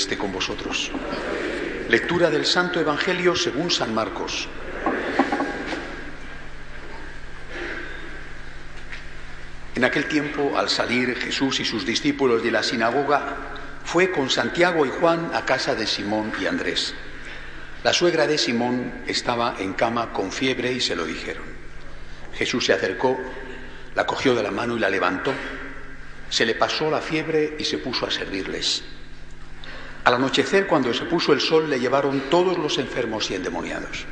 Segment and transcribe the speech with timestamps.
[0.00, 0.90] Esté con vosotros.
[1.90, 4.48] Lectura del Santo Evangelio según San Marcos.
[9.74, 13.36] En aquel tiempo, al salir Jesús y sus discípulos de la sinagoga,
[13.84, 16.94] fue con Santiago y Juan a casa de Simón y Andrés.
[17.84, 21.44] La suegra de Simón estaba en cama con fiebre y se lo dijeron.
[22.32, 23.20] Jesús se acercó,
[23.94, 25.34] la cogió de la mano y la levantó.
[26.30, 28.82] Se le pasó la fiebre y se puso a servirles.
[30.10, 34.06] Al anochecer, cuando se puso el sol, le llevaron todos los enfermos y endemoniados.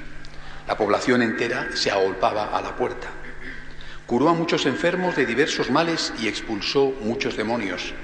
[0.68, 3.08] La población entera se agolpaba a la puerta.
[4.06, 7.94] Curó a muchos enfermos de diversos males y expulsó muchos demonios.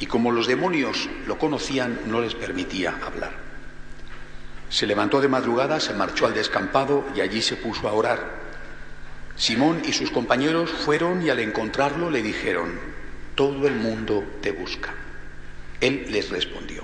[0.00, 3.30] Y como los demonios lo conocían, no les permitía hablar.
[4.68, 8.28] Se levantó de madrugada, se marchó al descampado y allí se puso a orar.
[9.36, 12.72] Simón y sus compañeros fueron y al encontrarlo le dijeron,
[13.36, 14.92] todo el mundo te busca.
[15.80, 16.82] Él les respondió,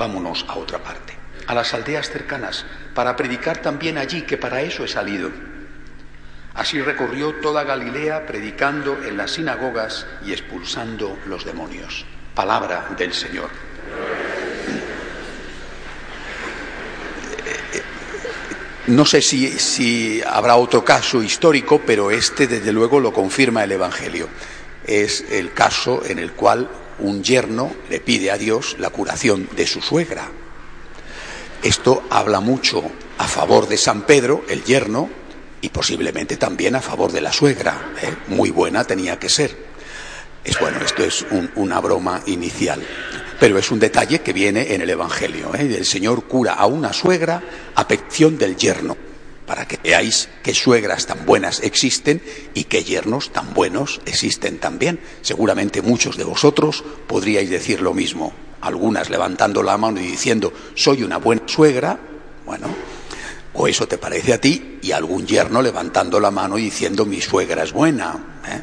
[0.00, 1.12] vámonos a otra parte,
[1.46, 5.30] a las aldeas cercanas, para predicar también allí, que para eso he salido.
[6.54, 12.06] Así recorrió toda Galilea predicando en las sinagogas y expulsando los demonios.
[12.34, 13.50] Palabra del Señor.
[18.86, 23.72] No sé si, si, habrá otro caso histórico, pero este desde luego lo confirma el
[23.72, 24.28] Evangelio.
[24.86, 26.68] Es el caso en el cual
[27.00, 30.30] un yerno le pide a Dios la curación de su suegra.
[31.62, 32.82] Esto habla mucho
[33.18, 35.10] a favor de San Pedro, el yerno,
[35.60, 37.92] y posiblemente también a favor de la suegra.
[38.02, 38.14] ¿eh?
[38.28, 39.54] Muy buena tenía que ser.
[40.42, 42.82] Es bueno, esto es un, una broma inicial,
[43.38, 45.54] pero es un detalle que viene en el Evangelio.
[45.54, 45.74] ¿eh?
[45.76, 47.42] El Señor cura a una suegra
[47.74, 48.96] a petición del yerno,
[49.50, 52.22] para que veáis que suegras tan buenas existen
[52.54, 55.00] y que yernos tan buenos existen también.
[55.22, 61.02] Seguramente muchos de vosotros podríais decir lo mismo, algunas levantando la mano y diciendo, soy
[61.02, 61.98] una buena suegra,
[62.46, 62.68] bueno,
[63.54, 67.20] o eso te parece a ti, y algún yerno levantando la mano y diciendo mi
[67.20, 68.40] suegra es buena.
[68.46, 68.62] ¿eh?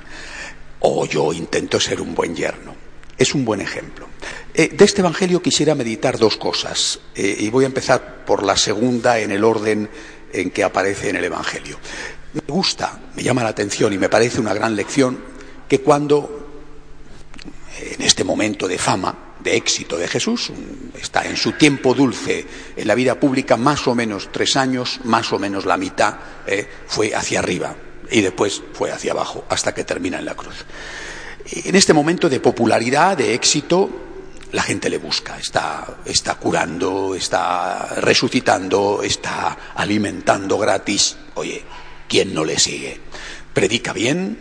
[0.79, 2.73] O yo intento ser un buen yerno.
[3.17, 4.07] Es un buen ejemplo.
[4.53, 6.99] Eh, de este Evangelio quisiera meditar dos cosas.
[7.13, 9.89] Eh, y voy a empezar por la segunda en el orden
[10.33, 11.77] en que aparece en el Evangelio.
[12.33, 15.17] Me gusta, me llama la atención y me parece una gran lección
[15.67, 16.47] que cuando,
[17.79, 20.51] en este momento de fama, de éxito de Jesús,
[20.99, 22.45] está en su tiempo dulce
[22.75, 26.15] en la vida pública, más o menos tres años, más o menos la mitad
[26.45, 27.75] eh, fue hacia arriba
[28.09, 30.65] y después fue hacia abajo hasta que termina en la cruz.
[31.49, 34.06] En este momento de popularidad, de éxito,
[34.51, 41.17] la gente le busca, está, está curando, está resucitando, está alimentando gratis.
[41.35, 41.63] Oye,
[42.07, 42.99] ¿quién no le sigue?
[43.53, 44.37] Predica bien,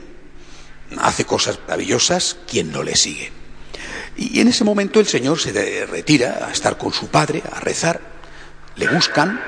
[0.99, 3.33] hace cosas maravillosas, ¿quién no le sigue?
[4.17, 8.01] Y en ese momento el Señor se retira a estar con su padre, a rezar,
[8.77, 9.41] le buscan,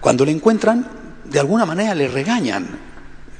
[0.00, 0.86] cuando le encuentran,
[1.24, 2.78] de alguna manera le regañan,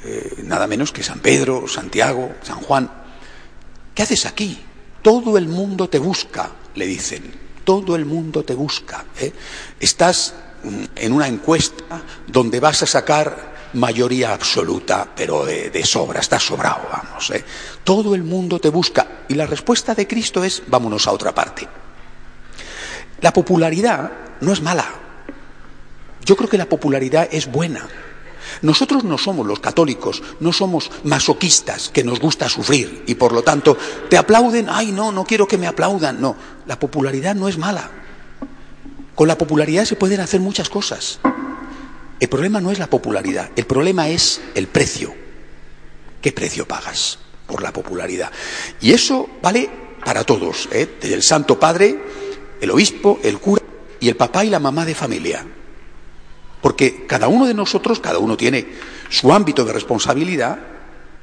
[0.05, 2.91] eh, nada menos que San Pedro, Santiago, San Juan.
[3.95, 4.63] ¿Qué haces aquí?
[5.05, 7.31] Todo el mundo te busca, le dicen,
[7.63, 9.05] todo el mundo te busca.
[9.21, 9.35] ¿eh?
[9.79, 10.33] Estás
[10.63, 16.89] mm, en una encuesta donde vas a sacar mayoría absoluta, pero de, sobra, estás sobrado,
[16.91, 17.29] vamos.
[17.33, 17.45] ¿eh?
[17.85, 19.07] Todo el mundo te busca.
[19.29, 21.69] Y la respuesta de Cristo es, vámonos a otra parte.
[23.21, 24.11] La popularidad
[24.41, 24.87] no es mala.
[26.25, 27.87] Yo creo que la popularidad es buena.
[28.63, 33.43] Nosotros no somos los católicos, no somos masoquistas que nos gusta sufrir y por lo
[33.43, 33.77] tanto
[34.09, 36.21] te aplauden, ay no, no quiero que me aplaudan.
[36.21, 37.91] No, la popularidad no es mala.
[39.15, 41.21] Con la popularidad se pueden hacer muchas cosas.
[42.21, 45.15] El problema no es la popularidad, el problema es el precio.
[46.21, 48.31] ¿Qué precio pagas por la popularidad?
[48.81, 49.69] Y eso vale
[50.05, 50.99] para todos, ¿eh?
[51.03, 51.99] el Santo Padre,
[52.61, 53.63] el obispo, el cura
[54.01, 55.45] y el papá y la mamá de familia.
[56.65, 58.67] Porque cada uno de nosotros, cada uno tiene
[59.11, 60.59] su ámbito de responsabilidad,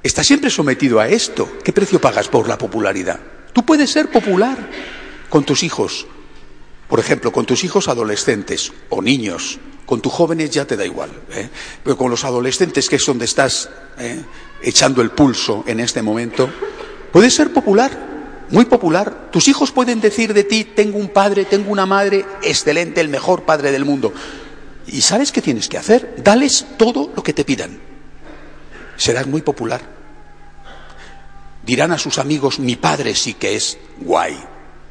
[0.04, 1.58] está siempre sometido a esto.
[1.64, 3.20] ¿Qué precio pagas por la popularidad?
[3.52, 4.70] Tú puedes ser popular
[5.32, 6.06] con tus hijos,
[6.88, 9.58] por ejemplo, con tus hijos adolescentes o niños,
[9.88, 11.50] con tus jóvenes ya te da igual, ¿eh?
[11.84, 13.68] pero con los adolescentes, que es donde estás
[13.98, 14.22] ¿eh?
[14.62, 16.52] echando el pulso en este momento,
[17.12, 19.32] puedes ser popular, muy popular.
[19.32, 23.42] Tus hijos pueden decir de ti, tengo un padre, tengo una madre, excelente, el mejor
[23.42, 24.14] padre del mundo.
[24.88, 26.16] ¿Y sabes qué tienes que hacer?
[26.24, 27.80] Dales todo lo que te pidan.
[28.98, 29.82] Serás muy popular.
[31.64, 34.38] Dirán a sus amigos, mi padre sí que es guay.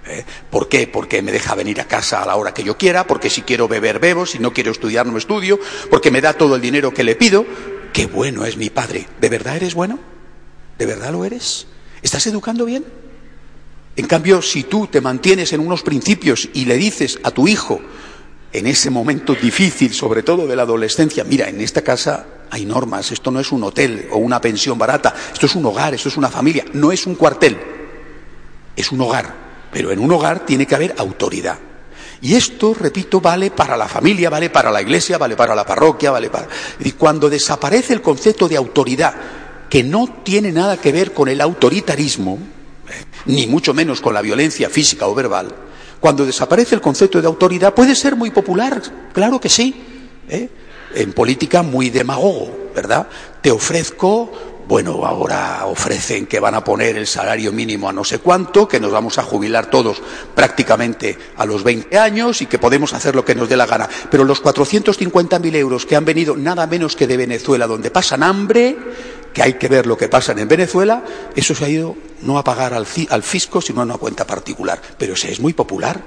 [0.07, 0.25] ¿Eh?
[0.51, 0.87] ¿Por qué?
[0.87, 3.69] Porque me deja venir a casa a la hora que yo quiera, porque si quiero
[3.69, 5.59] beber, bebo, si no quiero estudiar, no estudio,
[5.91, 7.45] porque me da todo el dinero que le pido.
[7.93, 9.07] Qué bueno es mi padre.
[9.21, 9.99] ¿De verdad eres bueno?
[10.79, 11.67] ¿De verdad lo eres?
[12.03, 12.85] ¿Estás educando bien?
[13.97, 17.81] En cambio, si tú te mantienes en unos principios y le dices a tu hijo,
[18.53, 23.13] en ese momento difícil, sobre todo de la adolescencia, mira, en esta casa hay normas,
[23.13, 26.17] esto no es un hotel o una pensión barata, esto es un hogar, esto es
[26.17, 27.57] una familia, no es un cuartel,
[28.75, 29.33] es un hogar,
[29.73, 31.59] pero en un hogar tiene que haber autoridad.
[32.23, 36.11] Y esto, repito, vale para la familia, vale para la iglesia, vale para la parroquia,
[36.11, 36.49] vale para...
[36.81, 39.15] Y cuando desaparece el concepto de autoridad,
[39.71, 42.39] que no tiene nada que ver con el autoritarismo,
[42.89, 45.55] eh, ni mucho menos con la violencia física o verbal,
[46.01, 48.83] cuando desaparece el concepto de autoridad puede ser muy popular,
[49.13, 49.75] claro que sí,
[50.29, 50.49] ¿eh?
[50.95, 53.07] en política muy demagogo, ¿verdad?
[53.41, 54.33] Te ofrezco
[54.71, 58.79] bueno, ahora ofrecen que van a poner el salario mínimo a no sé cuánto, que
[58.79, 60.01] nos vamos a jubilar todos
[60.33, 63.89] prácticamente a los 20 años y que podemos hacer lo que nos dé la gana.
[64.13, 68.79] Pero los 450.000 euros que han venido nada menos que de Venezuela, donde pasan hambre,
[69.33, 71.05] que hay que ver lo que pasa en Venezuela,
[71.35, 74.81] eso se ha ido no a pagar al, al fisco, sino a una cuenta particular.
[74.99, 76.03] Pero ese es muy popular.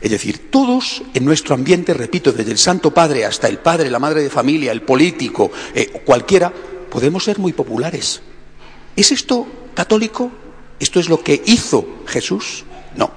[0.00, 3.98] Es decir, todos en nuestro ambiente, repito, desde el Santo Padre hasta el padre, la
[3.98, 6.52] madre de familia, el político, eh, cualquiera,
[6.90, 8.22] podemos ser muy populares.
[8.96, 10.30] ¿Es esto católico?
[10.80, 12.64] ¿Esto es lo que hizo Jesús?
[12.96, 13.10] No.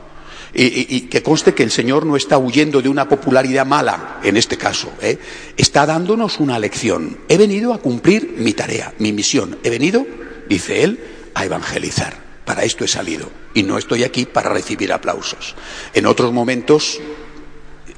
[0.53, 4.57] Y, que conste que el Señor no está huyendo de una popularidad mala, en este
[4.57, 4.92] caso.
[5.01, 5.18] ¿eh?
[5.56, 7.19] Está dándonos una lección.
[7.30, 9.57] He venido a cumplir mi tarea, mi misión.
[9.63, 10.06] He venido,
[10.50, 11.00] dice Él,
[11.33, 12.19] a evangelizar.
[12.44, 13.30] Para esto he salido.
[13.53, 15.56] Y no estoy aquí para recibir aplausos.
[15.94, 17.00] En otros momentos,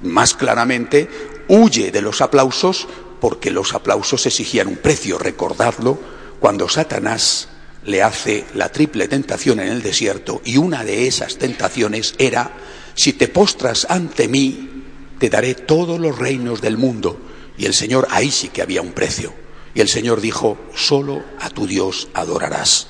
[0.04, 1.10] más claramente,
[1.48, 2.88] huye de los aplausos
[3.20, 5.18] porque los aplausos exigían un precio.
[5.18, 6.00] Recordadlo
[6.40, 7.48] cuando Satanás
[7.86, 12.52] le hace la triple tentación en el desierto y una de esas tentaciones era,
[12.96, 14.84] si te postras ante mí,
[15.20, 17.20] te daré todos los reinos del mundo.
[17.58, 19.34] Y el Señor, ahí sí que había un precio.
[19.76, 22.88] Y el Señor dijo, solo a tu Dios adorarás.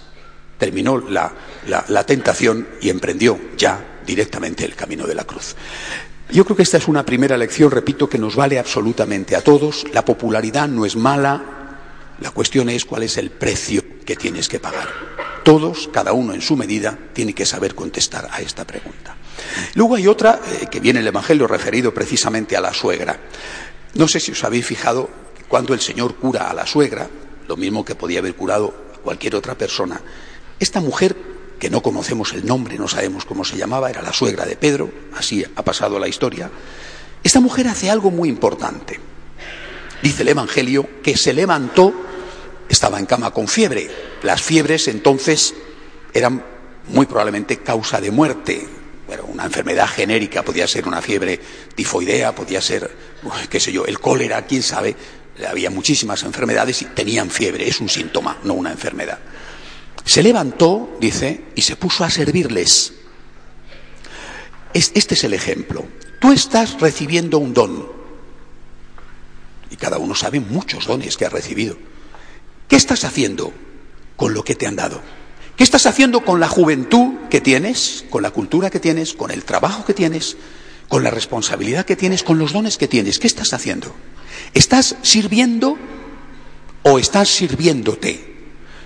[0.57, 1.33] Terminó la,
[1.65, 5.55] la tentación y emprendió ya directamente el camino de la cruz.
[6.31, 9.85] Yo creo que esta es una primera lección, repito, que nos vale absolutamente a todos.
[9.93, 11.43] La popularidad no es mala,
[12.19, 14.87] la cuestión es cuál es el precio que tienes que pagar.
[15.43, 19.15] Todos, cada uno en su medida, tiene que saber contestar a esta pregunta.
[19.75, 23.19] Luego hay otra eh, que viene en el Evangelio referido precisamente a la suegra.
[23.95, 25.09] No sé si os habéis fijado
[25.47, 27.09] cuando el Señor cura a la suegra,
[27.47, 30.01] lo mismo que podía haber curado a cualquier otra persona,
[30.59, 31.15] esta mujer
[31.59, 34.91] que no conocemos el nombre, no sabemos cómo se llamaba, era la suegra de Pedro,
[35.15, 36.49] así ha pasado la historia.
[37.23, 38.99] Esta mujer hace algo muy importante.
[40.01, 41.93] Dice el Evangelio que se levantó,
[42.69, 43.89] estaba en cama con fiebre.
[44.23, 45.53] Las fiebres entonces
[46.13, 46.43] eran
[46.87, 48.67] muy probablemente causa de muerte.
[49.07, 51.39] Pero una enfermedad genérica, podía ser una fiebre
[51.75, 52.89] tifoidea, podía ser,
[53.49, 54.95] qué sé yo, el cólera, quién sabe.
[55.47, 59.19] Había muchísimas enfermedades y tenían fiebre, es un síntoma, no una enfermedad.
[60.05, 62.93] Se levantó, dice, y se puso a servirles.
[64.73, 65.85] Este es el ejemplo.
[66.19, 67.91] Tú estás recibiendo un don.
[69.69, 71.77] Y cada uno sabe muchos dones que ha recibido.
[72.73, 73.53] ¿Qué estás haciendo
[74.15, 74.99] con lo que te han dado?
[75.55, 79.43] ¿Qué estás haciendo con la juventud que tienes, con la cultura que tienes, con el
[79.43, 80.37] trabajo que tienes,
[80.87, 83.19] con la responsabilidad que tienes, con los dones que tienes?
[83.19, 83.93] ¿Qué estás haciendo?
[84.55, 85.77] ¿Estás sirviendo
[86.81, 88.33] o estás sirviéndote?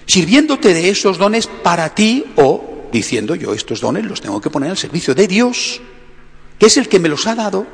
[0.06, 4.70] sirviéndote de esos dones para ti o diciendo yo estos dones los tengo que poner
[4.70, 5.80] al servicio de Dios,
[6.60, 7.66] que es el que me los ha dado,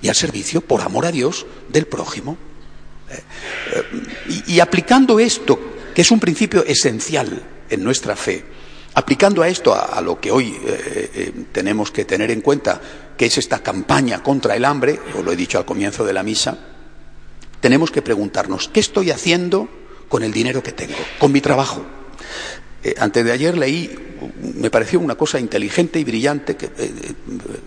[0.00, 2.38] y al servicio, por amor a Dios, del prójimo.
[4.30, 5.58] Eh, eh, y, aplicando esto,
[5.94, 8.44] que es un principio esencial en nuestra fe,
[8.94, 12.80] aplicando a esto a, lo que hoy eh, tenemos que tener en cuenta,
[13.16, 16.22] que es esta campaña contra el hambre, os lo he dicho al comienzo de la
[16.22, 16.58] misa,
[17.60, 19.68] tenemos que preguntarnos, ¿qué estoy haciendo?
[20.10, 21.86] con el dinero que tengo, con mi trabajo.
[22.82, 23.94] Eh, antes de ayer leí,
[24.54, 26.92] me pareció una cosa inteligente y brillante, que eh,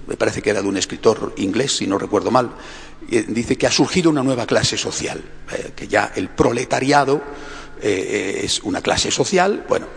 [0.07, 2.51] me parece que era de un escritor inglés, si no recuerdo mal,
[3.27, 7.21] dice que ha surgido una nueva clase social, eh, que ya el proletariado
[7.81, 9.87] es una clase social, bueno,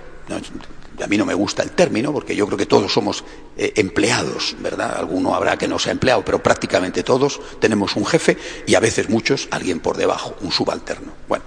[1.01, 3.23] a mí no me gusta el término porque yo creo que todos somos
[3.57, 4.97] empleados, ¿verdad?
[4.99, 9.09] Alguno habrá que no sea empleado, pero prácticamente todos tenemos un jefe y a veces
[9.09, 11.13] muchos alguien por debajo, un subalterno.
[11.29, 11.45] Bueno,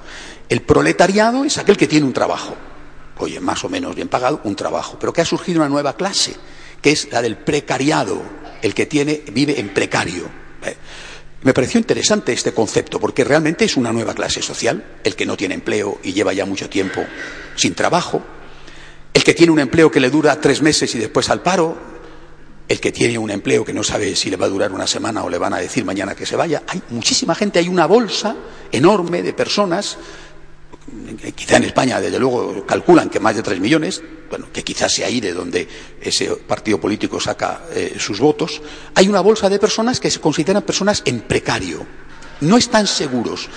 [0.47, 2.55] el proletariado es aquel que tiene un trabajo,
[3.19, 6.35] oye, más o menos bien pagado, un trabajo, pero que ha surgido una nueva clase,
[6.81, 8.21] que es la del precariado,
[8.61, 10.25] el que tiene, vive en precario.
[10.63, 10.75] ¿eh?
[11.43, 15.37] Me pareció interesante este concepto, porque realmente es una nueva clase social, el que no
[15.37, 17.01] tiene empleo y lleva ya mucho tiempo
[17.55, 18.21] sin trabajo,
[19.13, 21.77] el que tiene un empleo que le dura tres meses y después al paro,
[22.67, 25.23] el que tiene un empleo que no sabe si le va a durar una semana
[25.23, 26.63] o le van a decir mañana que se vaya.
[26.67, 28.35] Hay muchísima gente, hay una bolsa
[28.71, 29.97] enorme de personas
[31.35, 35.07] quizá en España, desde luego, calculan que más de tres millones, bueno, que quizás sea
[35.07, 35.67] ahí de donde
[36.01, 38.61] ese partido político saca eh, sus votos,
[38.95, 41.85] hay una bolsa de personas que se consideran personas en precario,
[42.41, 43.49] no están seguros,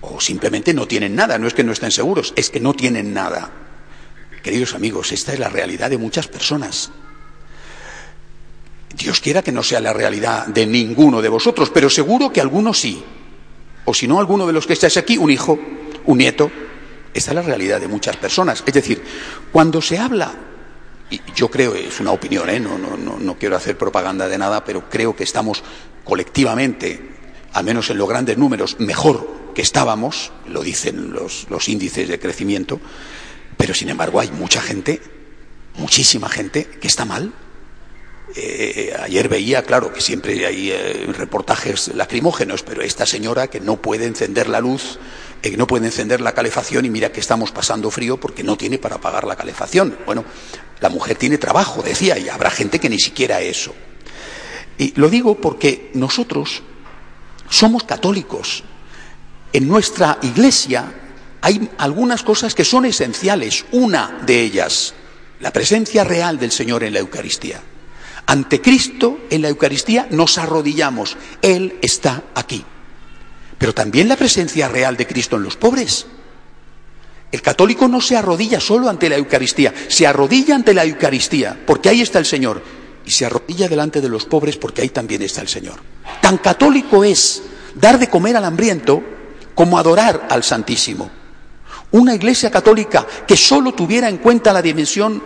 [0.00, 3.12] o simplemente no tienen nada, no es que no estén seguros, es que no tienen
[3.12, 3.50] nada.
[4.42, 6.90] Queridos amigos, esta es la realidad de muchas personas.
[8.94, 12.74] Dios quiera que no sea la realidad de ninguno de vosotros, pero seguro que alguno
[12.74, 13.02] sí.
[13.84, 15.58] O si no, alguno de los que estáis aquí, un hijo,
[16.06, 16.50] un nieto.
[17.12, 18.62] Esta es la realidad de muchas personas.
[18.66, 19.02] Es decir,
[19.50, 20.32] cuando se habla,
[21.10, 22.60] y yo creo, es una opinión, ¿eh?
[22.60, 25.62] no, no, no, no quiero hacer propaganda de nada, pero creo que estamos
[26.04, 27.00] colectivamente,
[27.52, 32.20] al menos en los grandes números, mejor que estábamos, lo dicen los, los índices de
[32.20, 32.80] crecimiento,
[33.56, 35.00] pero sin embargo hay mucha gente,
[35.74, 37.32] muchísima gente, que está mal,
[38.36, 43.76] eh, ayer veía, claro, que siempre hay eh, reportajes lacrimógenos, pero esta señora que no
[43.76, 44.98] puede encender la luz,
[45.56, 49.00] no puede encender la calefacción y mira que estamos pasando frío porque no tiene para
[49.00, 49.96] pagar la calefacción.
[50.04, 50.24] Bueno,
[50.80, 53.74] la mujer tiene trabajo, decía, y habrá gente que ni siquiera eso.
[54.78, 56.62] Y lo digo porque nosotros
[57.48, 58.64] somos católicos.
[59.52, 60.92] En nuestra iglesia
[61.40, 63.64] hay algunas cosas que son esenciales.
[63.72, 64.94] Una de ellas,
[65.40, 67.60] la presencia real del Señor en la Eucaristía.
[68.26, 71.16] Ante Cristo en la Eucaristía nos arrodillamos.
[71.42, 72.64] Él está aquí.
[73.60, 76.06] Pero también la presencia real de Cristo en los pobres.
[77.30, 81.90] El católico no se arrodilla solo ante la Eucaristía, se arrodilla ante la Eucaristía, porque
[81.90, 82.62] ahí está el Señor,
[83.04, 85.74] y se arrodilla delante de los pobres, porque ahí también está el Señor.
[86.22, 87.42] Tan católico es
[87.74, 89.02] dar de comer al hambriento
[89.54, 91.10] como adorar al Santísimo.
[91.90, 95.22] Una iglesia católica que solo tuviera en cuenta la dimensión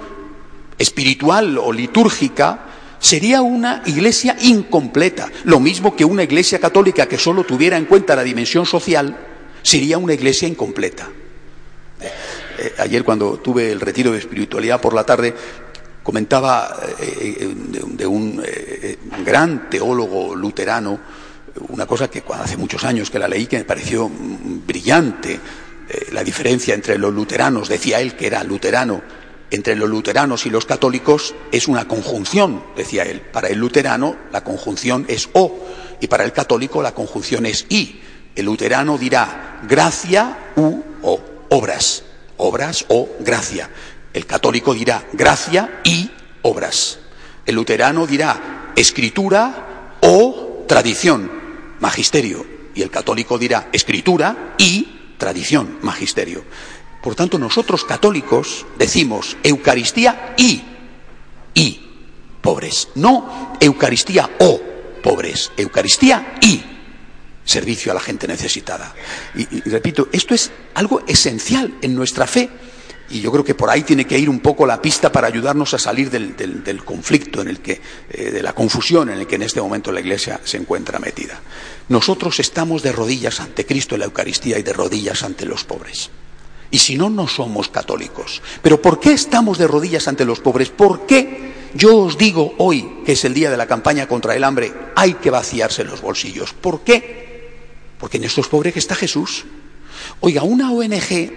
[0.76, 2.66] espiritual o litúrgica
[3.04, 5.28] sería una iglesia incompleta.
[5.44, 9.14] Lo mismo que una iglesia católica que solo tuviera en cuenta la dimensión social,
[9.62, 11.10] sería una iglesia incompleta.
[12.00, 12.10] Eh,
[12.58, 15.34] eh, ayer cuando tuve el retiro de espiritualidad por la tarde,
[16.02, 17.54] comentaba eh,
[17.90, 18.42] de, un
[19.22, 20.98] gran teólogo luterano,
[21.68, 24.10] una cosa que hace muchos años que la leí que me pareció
[24.66, 25.38] brillante,
[26.12, 29.02] la diferencia entre los luteranos, decía él que era luterano,
[29.54, 33.20] entre los luteranos y los católicos es una conjunción, decía él.
[33.20, 35.56] Para el luterano la conjunción es o
[36.00, 38.00] y para el católico la conjunción es i.
[38.34, 41.20] El luterano dirá gracia u o,
[41.50, 42.02] obras,
[42.36, 43.70] obras o gracia.
[44.12, 46.10] El católico dirá gracia y
[46.42, 46.98] obras.
[47.46, 51.30] El luterano dirá escritura o tradición,
[51.78, 52.44] magisterio.
[52.74, 56.42] Y el católico dirá escritura y tradición, magisterio.
[57.04, 60.62] Por tanto, nosotros católicos decimos Eucaristía y,
[61.52, 61.80] y
[62.40, 62.88] pobres.
[62.94, 64.58] No Eucaristía o
[65.02, 66.62] pobres, Eucaristía y
[67.44, 68.94] servicio a la gente necesitada.
[69.34, 72.48] Y, repito, esto es algo esencial en nuestra fe.
[73.10, 75.74] Y yo creo que por ahí tiene que ir un poco la pista para ayudarnos
[75.74, 79.42] a salir del, conflicto, en el que, eh, de la confusión en el que en
[79.42, 81.38] este momento la Iglesia se encuentra metida.
[81.90, 86.10] Nosotros estamos de rodillas ante Cristo en la Eucaristía y de rodillas ante los pobres.
[86.74, 88.42] Y si no, no somos católicos.
[88.60, 90.70] Pero ¿por qué estamos de rodillas ante los pobres?
[90.70, 94.42] ¿Por qué yo os digo hoy, que es el día de la campaña contra el
[94.42, 96.52] hambre, hay que vaciarse los bolsillos?
[96.52, 97.52] ¿Por qué?
[97.96, 99.44] Porque en estos pobres está Jesús.
[100.18, 101.30] Oiga, una ONG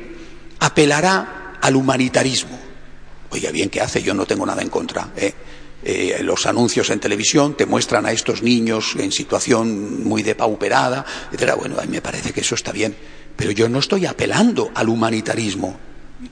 [0.57, 2.57] apelará al humanitarismo.
[3.29, 4.01] Oiga, bien, ¿qué hace?
[4.01, 5.11] Yo no tengo nada en contra.
[5.15, 5.35] ¿eh?
[5.83, 11.53] Eh, los anuncios en televisión te muestran a estos niños en situación muy depauperada, etc.
[11.59, 12.95] Bueno, a mí me parece que eso está bien.
[13.37, 15.77] Pero yo no estoy apelando al humanitarismo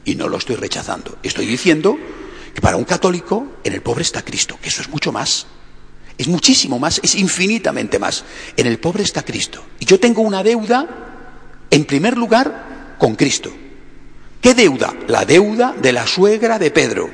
[0.03, 1.17] y no lo estoy rechazando.
[1.23, 1.97] Estoy diciendo
[2.53, 5.45] que para un católico en el pobre está Cristo, que eso es mucho más.
[6.17, 8.23] Es muchísimo más, es infinitamente más.
[8.57, 9.63] En el pobre está Cristo.
[9.79, 10.87] Y yo tengo una deuda,
[11.69, 13.51] en primer lugar, con Cristo.
[14.41, 14.93] ¿Qué deuda?
[15.07, 17.09] La deuda de la suegra de Pedro.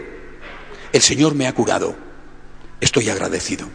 [0.94, 1.96] El Señor me ha curado.
[2.80, 3.68] Estoy agradecido.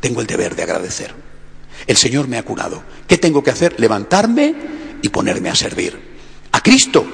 [0.00, 1.14] Tengo el deber de agradecer.
[1.86, 2.82] El Señor me ha curado.
[3.06, 3.78] ¿Qué tengo que hacer?
[3.78, 4.54] Levantarme
[5.02, 5.98] y ponerme a servir.
[6.52, 7.06] A Cristo.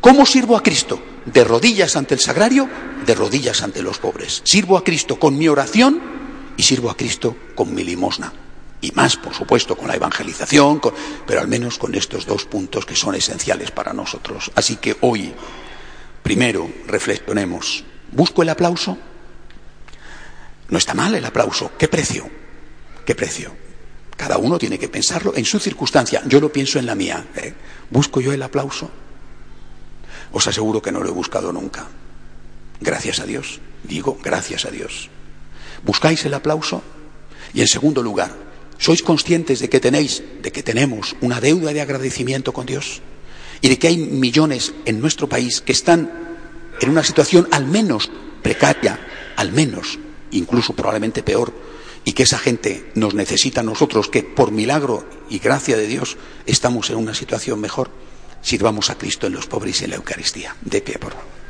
[0.00, 1.02] ¿Cómo sirvo a Cristo?
[1.24, 2.68] De rodillas ante el sagrario,
[3.06, 4.42] de rodillas ante los pobres.
[4.44, 6.00] Sirvo a Cristo con mi oración
[6.56, 8.32] y sirvo a Cristo con mi limosna.
[8.80, 10.80] Y más, por supuesto, con la evangelización,
[11.26, 14.52] pero al menos con estos dos puntos que son esenciales para nosotros.
[14.54, 15.32] Así que hoy,
[16.22, 17.84] primero, reflexionemos.
[18.12, 18.98] ¿Busco el aplauso?
[20.68, 21.72] No está mal el aplauso.
[21.78, 22.28] ¿Qué precio?
[23.06, 23.63] ¿Qué precio?
[24.16, 26.22] Cada uno tiene que pensarlo en su circunstancia.
[26.26, 27.26] Yo lo pienso en la mía.
[27.36, 27.54] ¿eh?
[27.90, 28.90] ¿Busco yo el aplauso?
[30.32, 31.86] Os aseguro que no lo he buscado nunca.
[32.80, 33.60] Gracias a Dios.
[33.82, 35.10] Digo, gracias a Dios.
[35.84, 36.82] ¿Buscáis el aplauso?
[37.52, 38.32] Y en segundo lugar,
[38.78, 43.02] ¿sois conscientes de que tenéis, de que tenemos una deuda de agradecimiento con Dios?
[43.64, 46.12] y de que hay millones en nuestro país que están
[46.82, 48.10] en una situación al menos
[48.42, 49.00] precaria,
[49.36, 49.98] al menos,
[50.32, 51.50] incluso probablemente peor,
[52.04, 56.16] y que esa gente nos necesita a nosotros, que por milagro y gracia de Dios
[56.46, 57.90] estamos en una situación mejor,
[58.42, 60.54] sirvamos a Cristo en los pobres y en la Eucaristía.
[60.60, 61.43] De pie, por favor.